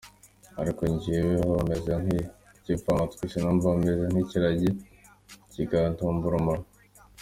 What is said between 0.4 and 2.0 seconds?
Ariko jyeweho meze